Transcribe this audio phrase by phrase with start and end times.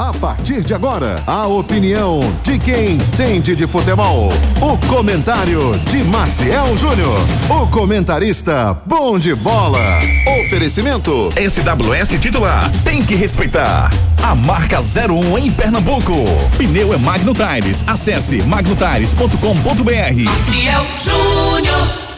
[0.00, 4.30] A partir de agora, a opinião de quem entende de futebol.
[4.58, 7.18] O comentário de Maciel Júnior.
[7.50, 9.98] O comentarista bom de bola.
[10.40, 11.28] Oferecimento.
[11.36, 12.72] SWS titular.
[12.82, 13.90] Tem que respeitar.
[14.22, 16.14] A marca 01 em Pernambuco.
[16.56, 17.84] Pneu é Magno Tires.
[17.86, 20.24] Acesse magnotires.com.br.
[20.24, 22.10] Maciel Júnior.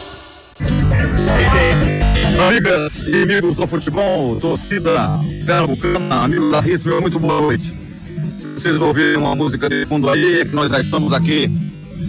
[2.39, 5.07] Amigas e amigos do futebol, torcida
[5.45, 7.73] pernambucana, amigo da Ritz, muito boa noite.
[8.39, 11.47] Se vocês ouvirem uma música de fundo aí, é que nós já estamos aqui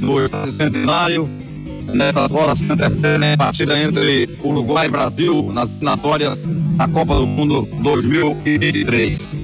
[0.01, 1.29] no Centenário,
[1.93, 6.47] nessas horas que antecedem a partida entre Uruguai e Brasil nas assinatórias
[6.77, 9.37] da Copa do Mundo 2023.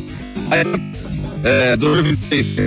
[0.49, 1.09] Mas,
[1.45, 2.59] é, 2026.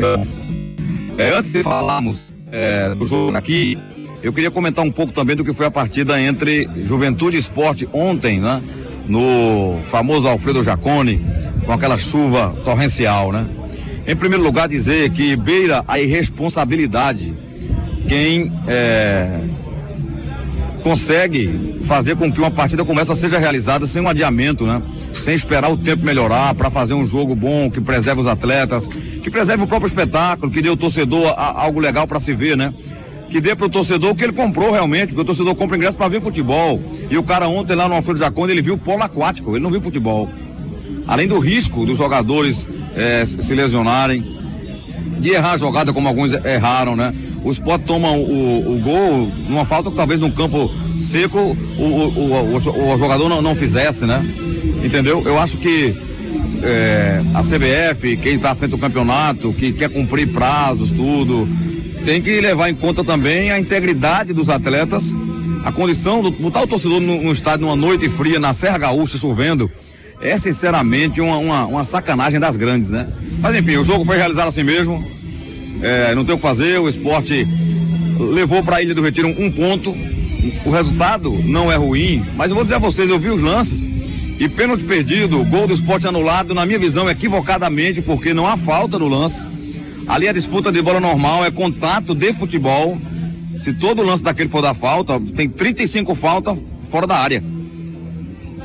[1.18, 3.78] É, antes de falarmos é, do jogo aqui,
[4.24, 7.88] eu queria comentar um pouco também do que foi a partida entre Juventude e Esporte
[7.92, 8.64] ontem, né?
[9.06, 11.24] No famoso Alfredo Jacone,
[11.66, 13.46] com aquela chuva torrencial, né?
[14.08, 17.34] Em primeiro lugar, dizer que beira a irresponsabilidade
[18.08, 19.42] quem é,
[20.82, 24.82] consegue fazer com que uma partida como essa seja realizada sem um adiamento, né?
[25.14, 29.30] Sem esperar o tempo melhorar para fazer um jogo bom que preserve os atletas, que
[29.30, 32.74] preserve o próprio espetáculo, que dê ao torcedor a, algo legal para se ver, né?
[33.34, 36.08] Que dê pro torcedor o que ele comprou realmente, porque o torcedor compra ingresso para
[36.08, 36.80] ver futebol.
[37.10, 39.82] E o cara ontem lá no Alfredo Jacone, ele viu polo aquático, ele não viu
[39.82, 40.30] futebol.
[41.08, 44.24] Além do risco dos jogadores é, se lesionarem,
[45.20, 47.12] de errar a jogada como alguns erraram, né?
[47.44, 52.54] O Sport toma o, o gol numa falta que talvez num campo seco o, o,
[52.54, 54.24] o, o jogador não, não, fizesse, né?
[54.84, 55.24] Entendeu?
[55.26, 55.96] Eu acho que
[56.62, 61.48] é, a CBF, quem está à frente do campeonato, que quer cumprir prazos, tudo,
[62.06, 65.14] tem que levar em conta também a integridade dos atletas,
[65.64, 69.18] a condição do botar o torcedor no, no estádio numa noite fria na Serra Gaúcha
[69.18, 69.72] chovendo.
[70.22, 73.08] É sinceramente uma, uma, uma, sacanagem das grandes, né?
[73.40, 75.04] Mas enfim, o jogo foi realizado assim mesmo.
[75.82, 77.48] É, não tem o que fazer, o esporte
[78.18, 79.96] levou para a Ilha do Retiro um, um ponto.
[80.66, 83.84] O resultado não é ruim, mas eu vou dizer a vocês, eu vi os lances
[84.40, 89.00] e pênalti perdido, gol do esporte anulado, na minha visão, equivocadamente, porque não há falta
[89.00, 89.48] no lance.
[90.08, 92.98] Ali a disputa de bola normal é contato de futebol.
[93.58, 96.58] Se todo lance daquele for da falta, tem 35 faltas
[96.90, 97.44] fora da área.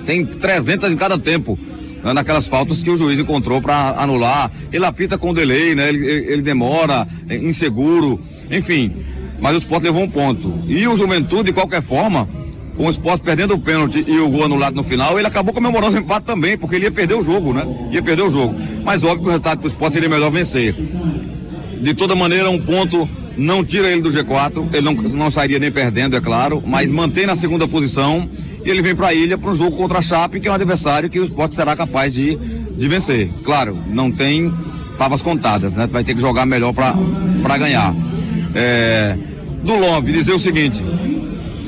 [0.04, 1.59] Tem 300 em cada tempo.
[2.03, 4.50] Né, naquelas faltas que o juiz encontrou para anular.
[4.72, 5.88] Ele apita com delay, né?
[5.88, 8.20] Ele, ele demora, é inseguro,
[8.50, 8.93] enfim.
[9.41, 10.53] Mas o Sport levou um ponto.
[10.66, 12.28] E o Juventude, de qualquer forma,
[12.78, 15.97] com o Sport perdendo o pênalti e o gol anulado no final, ele acabou comemorando
[15.97, 17.66] o empate também, porque ele ia perder o jogo, né?
[17.91, 18.55] Ia perder o jogo.
[18.84, 20.77] Mas óbvio que o resultado para o Sport seria melhor vencer.
[21.83, 25.72] De toda maneira, um ponto não tira ele do G4, ele não, não sairia nem
[25.72, 28.28] perdendo, é claro, mas mantém na segunda posição
[28.65, 30.55] e ele vem para a ilha para um jogo contra a Chape, que é um
[30.55, 33.28] adversário que o Sport será capaz de, de vencer.
[33.44, 34.55] Claro, não tem
[34.97, 35.88] favas contadas, né?
[35.91, 37.93] Vai ter que jogar melhor para ganhar.
[38.55, 39.17] É,
[39.65, 40.83] do Love, dizer o seguinte: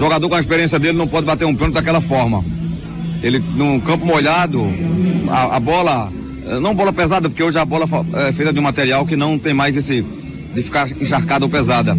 [0.01, 2.43] jogador com a experiência dele não pode bater um pênalti daquela forma.
[3.23, 4.65] Ele, num campo molhado,
[5.29, 6.11] a, a bola,
[6.47, 7.87] eh, não bola pesada, porque hoje a bola
[8.27, 10.03] é feita de um material que não tem mais esse,
[10.55, 11.97] de ficar encharcada ou pesada.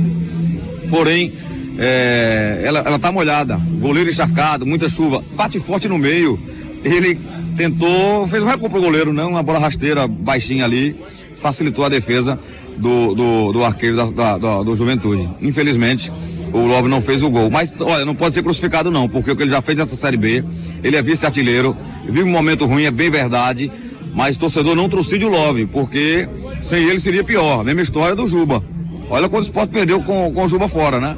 [0.90, 1.32] Porém,
[1.78, 6.40] é, ela, ela tá molhada, goleiro encharcado, muita chuva, bate forte no meio.
[6.84, 7.20] Ele
[7.56, 9.24] tentou, fez um recuo pro goleiro, né?
[9.24, 10.96] Uma bola rasteira baixinha ali,
[11.36, 12.40] facilitou a defesa
[12.78, 15.30] do, do, do arqueiro da, da, do Juventude.
[15.40, 16.12] Infelizmente,
[16.54, 17.50] o Love não fez o gol.
[17.50, 20.18] Mas, olha, não pode ser crucificado não, porque o que ele já fez nessa Série
[20.18, 20.44] B,
[20.84, 21.76] ele é vice-artilheiro,
[22.06, 23.72] vive um momento ruim, é bem verdade,
[24.14, 26.28] mas torcedor não trucide o Love, porque
[26.62, 27.64] sem ele seria pior.
[27.64, 28.64] Mesma história do Juba.
[29.10, 31.18] Olha quando o Sport perdeu com, com o Juba fora, né?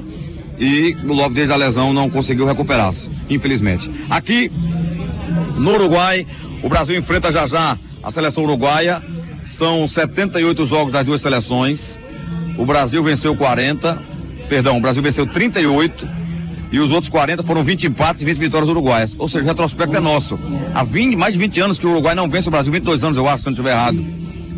[0.59, 3.89] E o Love desde a lesão não conseguiu recuperar-se, infelizmente.
[4.09, 4.51] Aqui,
[5.57, 6.25] no Uruguai,
[6.61, 9.01] o Brasil enfrenta já já a seleção uruguaia.
[9.43, 11.99] São 78 jogos das duas seleções.
[12.57, 13.99] O Brasil venceu 40,
[14.53, 16.07] perdão, o Brasil venceu 38
[16.71, 19.15] e os outros 40 foram 20 empates e 20 vitórias uruguaias.
[19.17, 20.37] Ou seja, o retrospecto é nosso.
[20.75, 23.17] Há 20, mais de 20 anos que o Uruguai não vence o Brasil, 22 anos,
[23.17, 24.05] eu acho, se eu não estiver errado.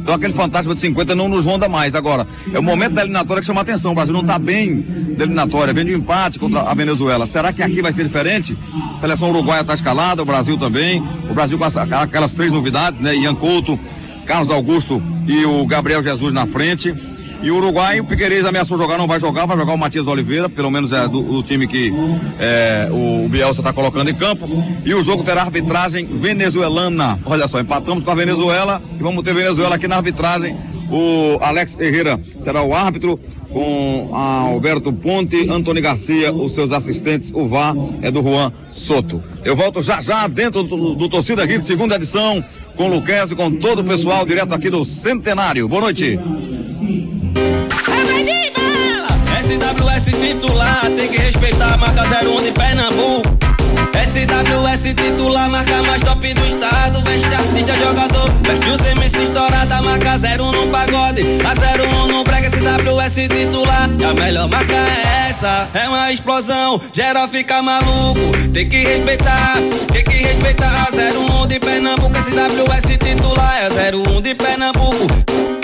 [0.01, 1.95] Então aquele fantasma de 50 não nos ronda mais.
[1.95, 3.93] Agora, é o momento da eliminatória que chama a atenção.
[3.93, 4.81] O Brasil não está bem
[5.17, 7.25] da eliminatória, vem de um empate contra a Venezuela.
[7.25, 8.57] Será que aqui vai ser diferente?
[8.95, 11.01] A seleção uruguaia está escalada, o Brasil também.
[11.29, 13.15] O Brasil com aquelas três novidades, né?
[13.15, 13.79] Ian Couto,
[14.25, 16.93] Carlos Augusto e o Gabriel Jesus na frente.
[17.41, 20.49] E o Uruguai, o Piqueires ameaçou jogar, não vai jogar, vai jogar o Matias Oliveira,
[20.49, 21.93] pelo menos é do, do time que
[22.39, 24.47] é, o Bielsa está colocando em campo.
[24.83, 27.19] E o jogo terá arbitragem venezuelana.
[27.25, 30.57] Olha só, empatamos com a Venezuela e vamos ter Venezuela aqui na arbitragem
[30.89, 33.19] O Alex Herrera será o árbitro
[33.55, 39.23] com Alberto Ponte, Antônio Garcia, os seus assistentes, o VAR é do Juan Soto.
[39.45, 42.43] Eu volto já já dentro do, do Torcida de segunda edição,
[42.75, 45.69] com o Luquez com todo o pessoal direto aqui do Centenário.
[45.69, 46.19] Boa noite.
[49.45, 53.37] SWS titular, tem que respeitar a marca 01 de Pernambuco.
[53.93, 56.99] SWS titular, marca mais top do estado.
[57.03, 58.27] Veste artista, jogador.
[58.41, 61.21] Veste o CMC estourada, marca 01 no pagode.
[61.45, 63.87] A 01 no brega, SWS titular.
[63.99, 65.69] E a melhor marca é essa.
[65.75, 68.31] É uma explosão, geral fica maluco.
[68.51, 69.57] Tem que respeitar,
[69.93, 70.87] tem que respeitar.
[70.87, 73.55] A 01 de Pernambuco, SWS titular.
[73.61, 75.54] É 01 de Pernambuco.